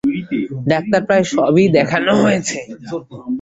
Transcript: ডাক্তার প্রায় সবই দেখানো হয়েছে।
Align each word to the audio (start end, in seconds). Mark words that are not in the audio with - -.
ডাক্তার 0.71 1.01
প্রায় 1.07 1.25
সবই 1.33 1.65
দেখানো 1.77 2.11
হয়েছে। 2.23 2.57